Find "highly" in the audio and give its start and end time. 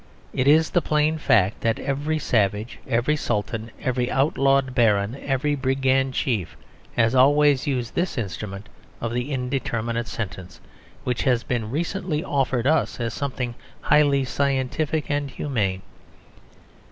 13.81-14.25